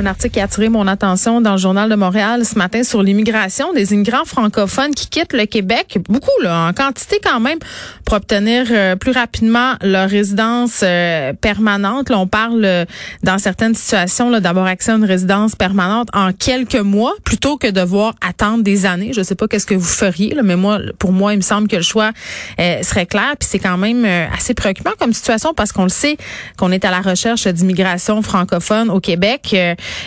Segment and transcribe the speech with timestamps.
[0.00, 3.02] Un article qui a attiré mon attention dans le journal de Montréal ce matin sur
[3.02, 7.58] l'immigration des immigrants francophones qui quittent le Québec, beaucoup là, en quantité quand même,
[8.06, 12.08] pour obtenir euh, plus rapidement leur résidence euh, permanente.
[12.08, 12.86] Là, on parle euh,
[13.24, 17.78] dans certaines situations d'avoir accès à une résidence permanente en quelques mois, plutôt que de
[17.78, 19.12] devoir attendre des années.
[19.12, 21.68] Je sais pas qu'est-ce que vous feriez, là, mais moi, pour moi, il me semble
[21.68, 22.12] que le choix
[22.58, 23.34] serait clair.
[23.38, 26.16] Puis c'est quand même assez préoccupant comme situation parce qu'on le sait
[26.56, 29.54] qu'on est à la recherche d'immigration francophone au Québec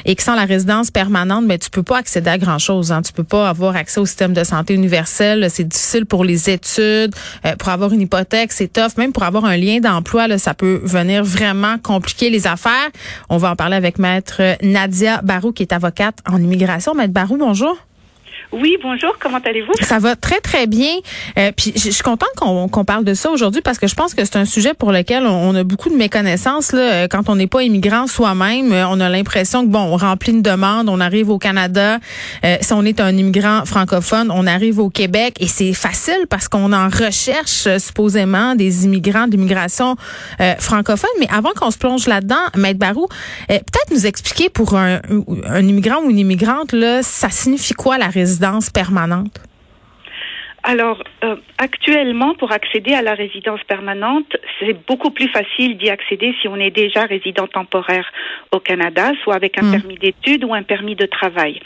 [0.05, 2.91] et que sans la résidence permanente, mais ben, tu peux pas accéder à grand chose.
[2.91, 3.01] Hein.
[3.01, 5.47] Tu peux pas avoir accès au système de santé universel.
[5.49, 7.13] C'est difficile pour les études,
[7.45, 8.97] euh, pour avoir une hypothèque, c'est tough.
[8.97, 12.89] Même pour avoir un lien d'emploi, ça peut venir vraiment compliquer les affaires.
[13.29, 16.93] On va en parler avec Maître Nadia Barou, qui est avocate en immigration.
[16.93, 17.77] Maître Barou, bonjour.
[18.53, 19.71] Oui, bonjour, comment allez-vous?
[19.81, 20.93] Ça va très, très bien.
[21.39, 24.23] Euh, puis je suis contente qu'on parle de ça aujourd'hui parce que je pense que
[24.25, 26.71] c'est un sujet pour lequel on, a beaucoup de méconnaissances.
[26.71, 29.97] Là, euh, quand on n'est pas immigrant soi-même, euh, on a l'impression que, bon, on
[29.97, 31.97] remplit une demande, on arrive au Canada.
[32.61, 36.73] si on est un immigrant francophone, on arrive au Québec et c'est facile parce qu'on
[36.73, 39.95] en recherche supposément des immigrants de l'immigration
[40.59, 41.09] francophone.
[41.19, 43.07] Mais avant qu'on se plonge là-dedans, Maître Barou,
[43.47, 44.99] peut-être nous expliquer pour un,
[45.47, 48.42] un immigrant ou une immigrante, là, ça signifie quoi la résidence
[48.73, 49.39] permanente?
[50.65, 56.33] Alors, euh, actuellement, pour accéder à la résidence permanente, c'est beaucoup plus facile d'y accéder
[56.41, 58.09] si on est déjà résident temporaire
[58.51, 59.71] au Canada, soit avec un hmm.
[59.71, 61.59] permis d'études ou un permis de travail.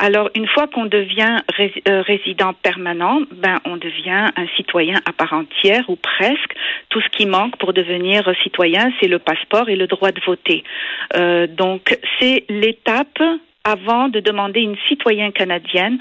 [0.00, 5.32] Alors, une fois qu'on devient euh, résident permanent, ben, on devient un citoyen à part
[5.32, 6.54] entière ou presque.
[6.88, 10.64] Tout ce qui manque pour devenir citoyen, c'est le passeport et le droit de voter.
[11.16, 13.22] Euh, donc, c'est l'étape
[13.64, 15.98] avant de demander une citoyenne canadienne,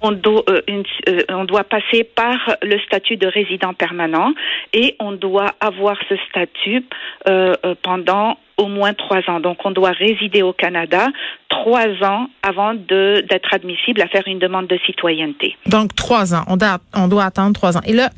[0.00, 0.60] on, doit, euh,
[1.08, 4.32] euh, on doit passer par le statut de résident permanent
[4.72, 6.84] et on doit avoir ce statut
[7.28, 9.40] euh, pendant au moins trois ans.
[9.40, 11.08] Donc, on doit résider au Canada
[11.48, 15.56] trois ans avant d'être admissible à faire une demande de citoyenneté.
[15.66, 16.44] Donc, trois ans.
[16.48, 17.82] On doit, on doit attendre trois ans.
[17.86, 18.10] Et là,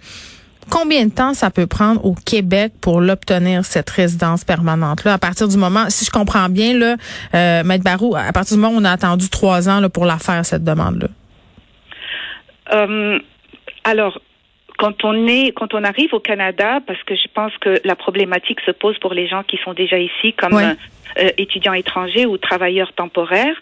[0.71, 5.19] Combien de temps ça peut prendre au Québec pour l'obtenir cette résidence permanente là à
[5.19, 6.97] partir du moment si je comprends bien là
[7.35, 10.05] euh, Maître Barou à partir du moment où on a attendu trois ans là, pour
[10.05, 11.09] la faire cette demande là.
[12.75, 13.19] Euh,
[13.85, 14.19] alors
[14.77, 18.61] quand on est, quand on arrive au Canada, parce que je pense que la problématique
[18.67, 22.93] se pose pour les gens qui sont déjà ici, comme euh, étudiants étrangers ou travailleurs
[22.93, 23.57] temporaires.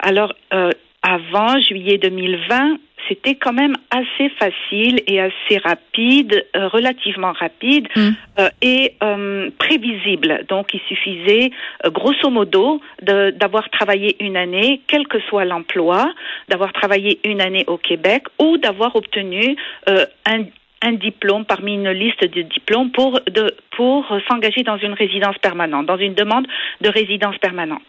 [0.00, 0.70] Alors, euh,
[1.08, 2.76] avant juillet 2020,
[3.08, 8.08] c'était quand même assez facile et assez rapide, euh, relativement rapide mm.
[8.38, 10.44] euh, et euh, prévisible.
[10.48, 11.50] Donc, il suffisait,
[11.86, 16.12] grosso modo, d'avoir travaillé une année, quel que soit l'emploi,
[16.48, 20.44] d'avoir travaillé une année au Québec ou d'avoir obtenu un
[20.82, 25.86] un diplôme parmi une liste de diplômes pour de, pour s'engager dans une résidence permanente,
[25.86, 26.46] dans une demande
[26.80, 27.86] de résidence permanente.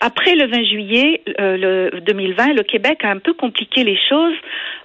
[0.00, 4.34] Après le 20 juillet euh, le 2020, le Québec a un peu compliqué les choses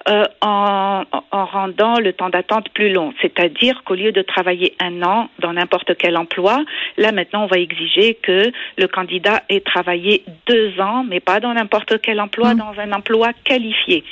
[0.08, 3.12] euh, en, en, rendant le temps d'attente plus long.
[3.20, 6.64] C'est-à-dire qu'au lieu de travailler un an dans n'importe quel emploi,
[6.96, 11.52] là maintenant on va exiger que le candidat ait travaillé deux ans, mais pas dans
[11.52, 12.58] n'importe quel emploi, mmh.
[12.58, 14.04] dans un emploi qualifié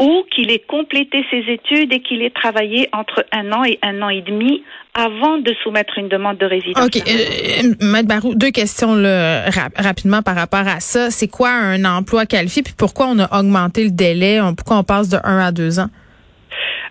[0.00, 4.00] ou qu'il ait complété ses études et qu'il ait travaillé entre un an et un
[4.02, 4.62] an et demi
[4.94, 6.86] avant de soumettre une demande de résidence.
[6.86, 6.96] OK.
[6.96, 11.10] Euh, euh Barou, deux questions là, rapidement par rapport à ça.
[11.10, 14.40] C'est quoi un emploi qualifié puis pourquoi on a augmenté le délai?
[14.56, 15.88] Pourquoi on passe de un à deux ans?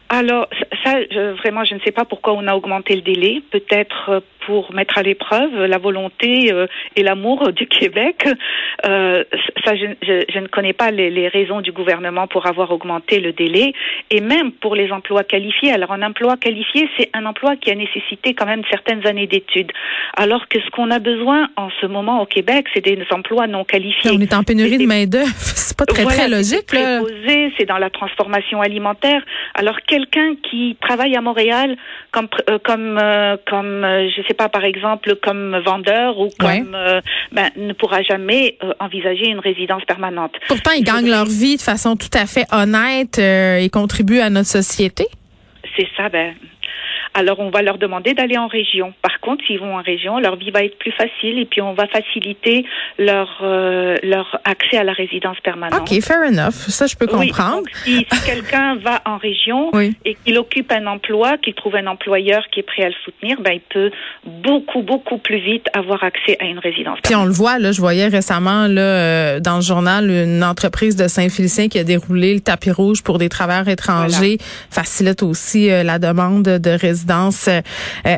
[0.10, 0.48] Alors,
[0.84, 3.42] ça, je, vraiment, je ne sais pas pourquoi on a augmenté le délai.
[3.52, 8.26] Peut-être euh, pour mettre à l'épreuve la volonté euh, et l'amour du Québec.
[8.86, 9.26] Euh,
[9.66, 13.34] ça, je, je, ne connais pas les, les, raisons du gouvernement pour avoir augmenté le
[13.34, 13.74] délai.
[14.10, 15.72] Et même pour les emplois qualifiés.
[15.72, 19.74] Alors, un emploi qualifié, c'est un emploi qui a nécessité quand même certaines années d'études.
[20.16, 23.66] Alors que ce qu'on a besoin en ce moment au Québec, c'est des emplois non
[23.66, 24.12] qualifiés.
[24.14, 25.28] On est en pénurie de main-d'œuvre.
[25.80, 26.76] C'est pas très, très logique.
[27.58, 29.22] C'est dans la transformation alimentaire.
[29.54, 31.76] Alors, quelqu'un qui travaille à Montréal
[32.12, 33.00] comme, euh, comme,
[33.48, 37.02] comme, je sais pas, par exemple, comme vendeur ou comme, euh,
[37.32, 40.34] ben, ne pourra jamais euh, envisager une résidence permanente.
[40.48, 44.30] Pourtant, ils gagnent leur vie de façon tout à fait honnête euh, et contribuent à
[44.30, 45.06] notre société.
[45.76, 46.34] C'est ça, ben.
[47.14, 48.94] Alors, on va leur demander d'aller en région.
[49.02, 51.74] Par compte, s'ils vont en région, leur vie va être plus facile et puis on
[51.74, 52.66] va faciliter
[52.98, 55.82] leur euh, leur accès à la résidence permanente.
[55.82, 56.54] OK, fair enough.
[56.54, 57.64] Ça, je peux comprendre.
[57.84, 59.72] si, quelqu'un va en région
[60.06, 63.42] et qu'il occupe un emploi, qu'il trouve un employeur qui est prêt à le soutenir,
[63.42, 63.92] ben, il peut
[64.26, 67.04] beaucoup, beaucoup plus vite avoir accès à une résidence permanente.
[67.04, 70.96] Puis on le voit, là, je voyais récemment là, euh, dans le journal une entreprise
[70.96, 74.38] de Saint-Félicien qui a déroulé le tapis rouge pour des travailleurs étrangers,
[74.70, 77.50] facilite aussi euh, la demande de résidence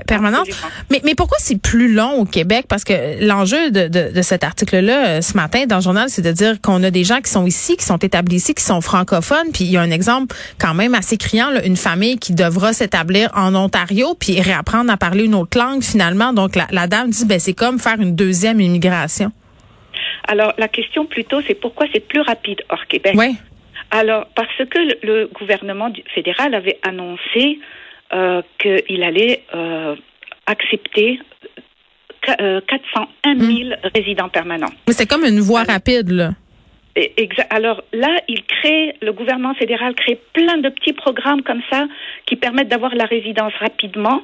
[0.08, 0.48] permanente.
[0.92, 2.66] Mais, mais pourquoi c'est plus long au Québec?
[2.68, 6.22] Parce que l'enjeu de, de, de, cet article-là, euh, ce matin, dans le journal, c'est
[6.22, 8.82] de dire qu'on a des gens qui sont ici, qui sont établis ici, qui sont
[8.82, 9.52] francophones.
[9.54, 12.74] Puis il y a un exemple quand même assez criant, là, une famille qui devra
[12.74, 16.34] s'établir en Ontario, puis réapprendre à parler une autre langue finalement.
[16.34, 19.32] Donc la, la dame dit, ben c'est comme faire une deuxième immigration.
[20.28, 23.14] Alors la question plutôt, c'est pourquoi c'est plus rapide hors Québec?
[23.16, 23.36] Oui.
[23.92, 27.60] Alors parce que le, le gouvernement fédéral avait annoncé
[28.12, 29.96] euh, qu'il allait euh,
[30.50, 31.20] accepter
[32.26, 33.74] 401 000 hmm.
[33.96, 34.72] résidents permanents.
[34.88, 36.32] Mais c'est comme une voie rapide, là.
[37.50, 41.86] Alors là, il crée, le gouvernement fédéral crée plein de petits programmes comme ça
[42.26, 44.22] qui permettent d'avoir la résidence rapidement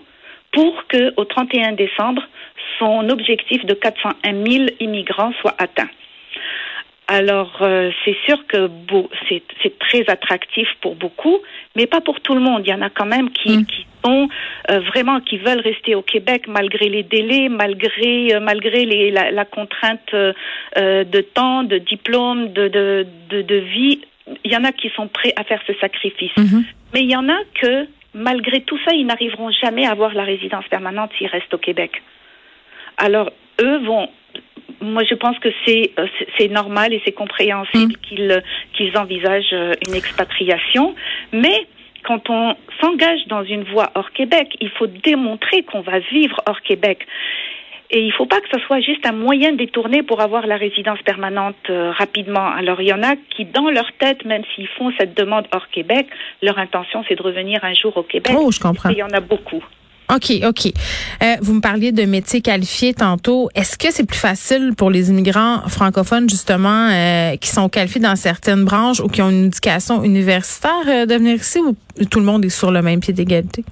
[0.51, 2.21] pour que au 31 décembre,
[2.79, 5.89] son objectif de 401 000 immigrants soit atteint.
[7.07, 8.69] Alors, euh, c'est sûr que
[9.29, 11.37] c'est très attractif pour beaucoup,
[11.75, 12.63] mais pas pour tout le monde.
[12.65, 13.65] Il y en a quand même qui, mm.
[13.65, 14.27] qui sont
[14.71, 19.29] euh, vraiment qui veulent rester au Québec malgré les délais, malgré euh, malgré les, la,
[19.29, 24.01] la, contrainte de temps, de diplôme, de, de, de, de, vie.
[24.43, 26.63] Il y en a qui sont prêts à faire ce sacrifice, mm-hmm.
[26.95, 30.23] mais il y en a que malgré tout ça, ils n'arriveront jamais à avoir la
[30.23, 32.01] résidence permanente s'ils restent au Québec.
[32.97, 33.29] Alors,
[33.61, 34.09] eux vont
[34.85, 38.07] moi, je pense que c'est euh, c'est normal et c'est compréhensible mm.
[38.07, 38.43] qu'ils
[38.73, 40.95] qu'ils envisagent euh, une expatriation,
[41.33, 41.67] mais
[42.03, 46.61] quand on s'engage dans une voie hors Québec, il faut démontrer qu'on va vivre hors
[46.61, 47.07] Québec.
[47.91, 50.57] Et il ne faut pas que ce soit juste un moyen détourné pour avoir la
[50.57, 52.47] résidence permanente euh, rapidement.
[52.47, 55.69] Alors il y en a qui, dans leur tête, même s'ils font cette demande hors
[55.69, 56.07] Québec,
[56.41, 58.33] leur intention c'est de revenir un jour au Québec.
[58.37, 58.89] Oh, je comprends.
[58.89, 59.63] Et il y en a beaucoup.
[60.13, 60.67] OK, OK.
[61.23, 63.49] Euh, vous me parliez de métiers qualifiés tantôt.
[63.55, 68.15] Est-ce que c'est plus facile pour les immigrants francophones, justement, euh, qui sont qualifiés dans
[68.15, 71.75] certaines branches ou qui ont une éducation universitaire euh, de venir ici ou
[72.05, 73.63] tout le monde est sur le même pied d'égalité?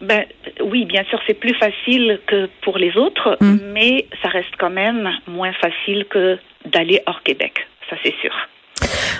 [0.00, 0.24] Ben,
[0.64, 3.60] oui, bien sûr, c'est plus facile que pour les autres, hum.
[3.72, 7.54] mais ça reste quand même moins facile que d'aller hors Québec.
[7.90, 8.32] Ça, c'est sûr.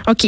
[0.09, 0.25] OK.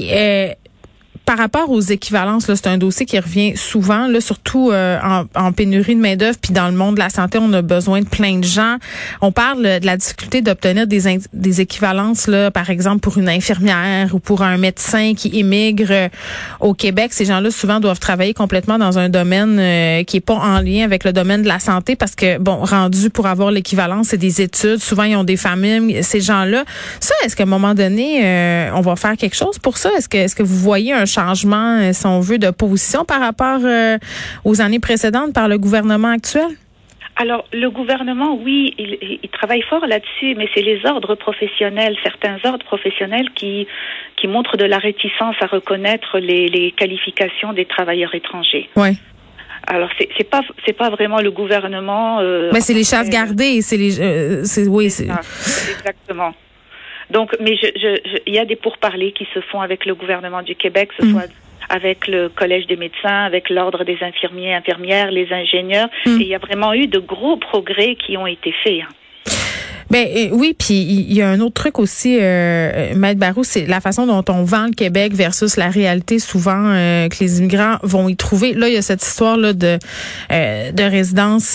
[1.24, 4.98] Euh, par rapport aux équivalences, c'est un dossier qui revient souvent, là, surtout euh,
[5.34, 8.00] en, pénurie de main d'œuvre, puis dans le monde de la santé, on a besoin
[8.00, 8.76] de plein de gens.
[9.20, 14.14] On parle de la difficulté d'obtenir des, des équivalences, là, par exemple pour une infirmière
[14.14, 16.08] ou pour un médecin qui émigre euh,
[16.60, 17.12] au Québec.
[17.12, 20.84] Ces gens-là souvent doivent travailler complètement dans un domaine euh, qui est pas en lien
[20.84, 24.40] avec le domaine de la santé, parce que bon, rendu pour avoir l'équivalence, c'est des
[24.40, 24.78] études.
[24.78, 26.02] Souvent, ils ont des familles.
[26.02, 26.64] Ces gens-là,
[27.00, 29.90] ça, est-ce qu'à un moment donné, on va faire quelque chose pour ça?
[29.96, 33.20] Est-ce que est-ce que vous voyez un changement, euh, si on veut, de position par
[33.20, 33.98] rapport euh,
[34.44, 36.48] aux années précédentes par le gouvernement actuel?
[37.16, 42.64] Alors, le gouvernement, oui, il, travaille fort là-dessus, mais c'est les ordres professionnels, certains ordres
[42.64, 43.68] professionnels qui,
[44.16, 48.68] qui montrent de la réticence à reconnaître les, qualifications des travailleurs étrangers.
[48.76, 48.98] Oui.
[49.66, 52.20] Alors c'est pas c'est pas vraiment le gouvernement.
[52.20, 55.08] Euh, mais c'est les chasses gardées, c'est les c'est oui c'est
[55.78, 56.34] exactement.
[57.10, 60.42] Donc, mais je, je, il y a des pourparlers qui se font avec le gouvernement
[60.42, 61.10] du Québec, ce mm.
[61.10, 61.30] soit
[61.68, 65.88] avec le Collège des médecins, avec l'Ordre des infirmiers, infirmières, les ingénieurs.
[66.06, 66.20] Mm.
[66.20, 68.82] Et il y a vraiment eu de gros progrès qui ont été faits.
[69.90, 73.66] Ben euh, oui, puis il y a un autre truc aussi, euh, Maître Barou, c'est
[73.66, 77.76] la façon dont on vend le Québec versus la réalité souvent euh, que les immigrants
[77.82, 78.54] vont y trouver.
[78.54, 79.78] Là, il y a cette histoire là de
[80.32, 81.54] euh, de résidence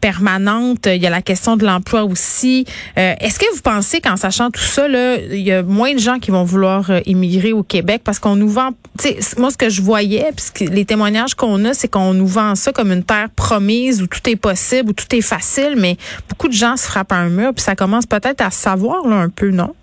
[0.00, 0.86] permanente.
[0.86, 2.64] Il y a la question de l'emploi aussi.
[2.96, 6.18] Est-ce que vous pensez qu'en sachant tout ça, là, il y a moins de gens
[6.18, 8.02] qui vont vouloir immigrer au Québec?
[8.04, 8.70] Parce qu'on nous vend.
[9.38, 12.72] Moi, ce que je voyais, puisque les témoignages qu'on a, c'est qu'on nous vend ça
[12.72, 15.96] comme une terre promise où tout est possible, où tout est facile, mais
[16.28, 19.16] beaucoup de gens se frappent à un mur puis ça commence peut-être à savoir là,
[19.16, 19.74] un peu, non?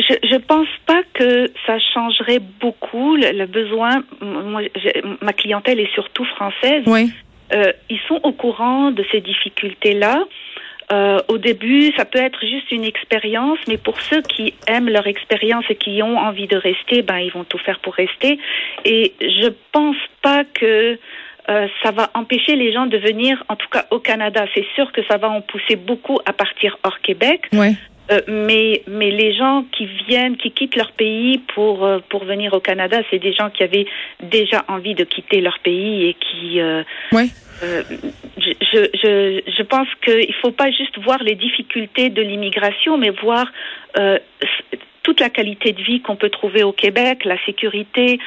[0.00, 4.02] Je ne pense pas que ça changerait beaucoup le, besoin.
[4.20, 4.62] Moi,
[5.22, 6.82] ma clientèle est surtout française.
[6.86, 7.10] Oui.
[7.52, 10.24] Euh, ils sont au courant de ces difficultés-là.
[10.90, 15.06] Euh, au début, ça peut être juste une expérience, mais pour ceux qui aiment leur
[15.06, 18.38] expérience et qui ont envie de rester, ben ils vont tout faire pour rester.
[18.84, 20.98] Et je pense pas que
[21.48, 24.46] euh, ça va empêcher les gens de venir, en tout cas au Canada.
[24.54, 27.48] C'est sûr que ça va en pousser beaucoup à partir hors Québec.
[27.52, 27.74] Ouais.
[28.10, 32.54] Euh, mais mais les gens qui viennent, qui quittent leur pays pour euh, pour venir
[32.54, 33.86] au Canada, c'est des gens qui avaient
[34.22, 36.60] déjà envie de quitter leur pays et qui.
[36.60, 37.30] Euh, oui.
[37.60, 43.10] je, je, je pense qu'il ne faut pas juste voir les difficultés de l'immigration, mais
[43.10, 43.50] voir
[45.08, 48.18] toute la qualité de vie qu'on peut trouver au Québec, la sécurité,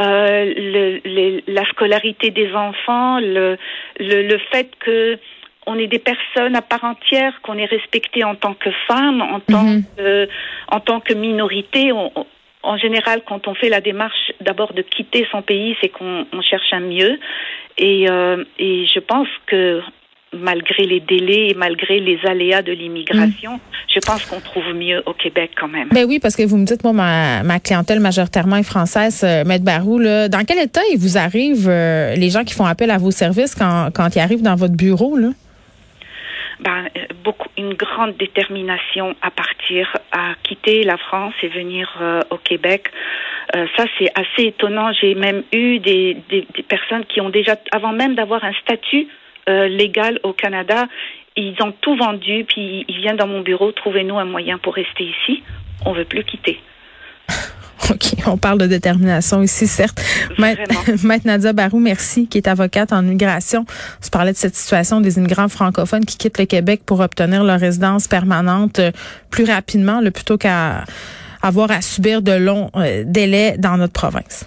[0.00, 3.58] euh, le, la scolarité des enfants, le,
[3.98, 5.18] le, le fait que
[5.70, 9.40] on est des personnes à part entière, qu'on est respecté en tant que femme, en
[9.40, 9.84] tant mhm.
[9.96, 10.28] que
[10.68, 11.92] en tant que minorité.
[11.92, 16.72] en général, quand on fait la démarche d'abord de quitter son pays, c'est qu'on cherche
[16.72, 17.18] un mieux.
[17.78, 19.80] Et, euh, et je pense que
[20.32, 23.60] malgré les délais et malgré les aléas de l'immigration, mm.
[23.94, 25.88] je pense qu'on trouve mieux au Québec quand même.
[25.90, 29.44] Ben oui, parce que vous me dites, moi, ma, ma clientèle majoritairement est française, euh,
[29.44, 32.90] Maître Barou, là, dans quel état il vous arrive euh, les gens qui font appel
[32.90, 35.16] à vos services quand, quand ils arrivent dans votre bureau?
[35.16, 35.30] Là?
[36.60, 42.20] Ben, euh, beaucoup, une grande détermination à partir, à quitter la France et venir euh,
[42.30, 42.90] au Québec.
[43.52, 44.92] ça, c'est assez étonnant.
[44.92, 49.08] J'ai même eu des, des, personnes qui ont déjà, avant même d'avoir un statut
[49.48, 50.86] euh, légal au Canada.
[51.34, 55.04] Ils ont tout vendu, puis ils viennent dans mon bureau, trouvez-nous un moyen pour rester
[55.04, 55.42] ici.
[55.86, 56.60] On veut plus quitter.
[57.94, 60.00] OK, on parle de détermination ici, certes.
[60.38, 63.64] Maître Nadia Barou, merci, qui est avocate en immigration.
[64.00, 67.42] On se parlait de cette situation des immigrants francophones qui quittent le Québec pour obtenir
[67.42, 68.92] leur résidence permanente euh,
[69.30, 70.84] plus rapidement, le plutôt qu'à
[71.42, 74.44] avoir à subir de longs euh, délais dans notre province.